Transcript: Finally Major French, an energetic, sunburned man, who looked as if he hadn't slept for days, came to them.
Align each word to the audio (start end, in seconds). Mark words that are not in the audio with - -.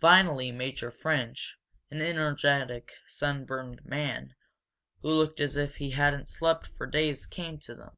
Finally 0.00 0.50
Major 0.50 0.90
French, 0.90 1.54
an 1.88 2.02
energetic, 2.02 2.90
sunburned 3.06 3.80
man, 3.84 4.34
who 5.02 5.10
looked 5.10 5.38
as 5.38 5.54
if 5.54 5.76
he 5.76 5.90
hadn't 5.90 6.26
slept 6.26 6.66
for 6.76 6.84
days, 6.84 7.26
came 7.26 7.58
to 7.60 7.76
them. 7.76 7.96